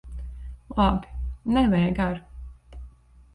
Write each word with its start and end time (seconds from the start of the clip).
Labi! 0.77 1.07
Nevajag 1.57 1.99
ar'. 2.07 2.19